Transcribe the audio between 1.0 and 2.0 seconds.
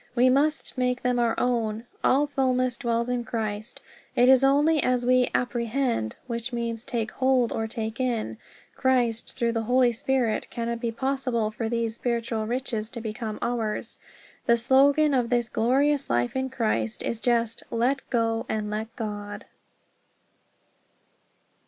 them our own.